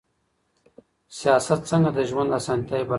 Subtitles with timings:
[1.19, 2.89] سياست څنګه د ژوند اسانتياوې برابروي؟